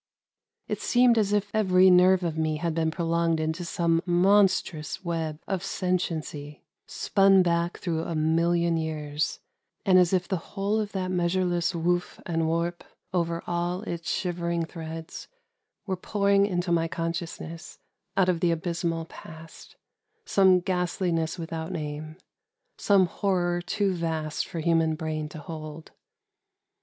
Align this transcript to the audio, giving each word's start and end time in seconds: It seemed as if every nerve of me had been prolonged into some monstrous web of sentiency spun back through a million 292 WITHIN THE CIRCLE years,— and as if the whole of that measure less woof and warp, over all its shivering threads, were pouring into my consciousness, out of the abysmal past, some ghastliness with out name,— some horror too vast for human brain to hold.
It 0.67 0.81
seemed 0.81 1.19
as 1.19 1.31
if 1.31 1.51
every 1.53 1.91
nerve 1.91 2.23
of 2.23 2.35
me 2.35 2.57
had 2.57 2.73
been 2.73 2.89
prolonged 2.89 3.39
into 3.39 3.63
some 3.63 4.01
monstrous 4.07 5.05
web 5.05 5.39
of 5.47 5.61
sentiency 5.63 6.63
spun 6.87 7.43
back 7.43 7.77
through 7.77 8.05
a 8.05 8.15
million 8.15 8.77
292 8.77 8.87
WITHIN 8.87 9.05
THE 9.13 9.21
CIRCLE 9.21 9.21
years,— 9.21 9.39
and 9.85 9.99
as 9.99 10.13
if 10.13 10.27
the 10.27 10.45
whole 10.47 10.79
of 10.79 10.91
that 10.93 11.11
measure 11.11 11.45
less 11.45 11.75
woof 11.75 12.19
and 12.25 12.47
warp, 12.47 12.83
over 13.13 13.43
all 13.45 13.83
its 13.83 14.09
shivering 14.09 14.65
threads, 14.65 15.27
were 15.85 15.95
pouring 15.95 16.47
into 16.47 16.71
my 16.71 16.87
consciousness, 16.87 17.77
out 18.17 18.27
of 18.27 18.39
the 18.39 18.49
abysmal 18.49 19.05
past, 19.05 19.75
some 20.25 20.61
ghastliness 20.61 21.37
with 21.37 21.53
out 21.53 21.71
name,— 21.71 22.17
some 22.75 23.05
horror 23.05 23.61
too 23.61 23.93
vast 23.93 24.47
for 24.47 24.61
human 24.61 24.95
brain 24.95 25.29
to 25.29 25.37
hold. 25.37 25.91